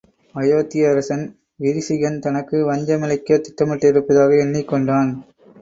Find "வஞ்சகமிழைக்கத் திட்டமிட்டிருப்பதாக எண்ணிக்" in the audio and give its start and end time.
2.71-4.67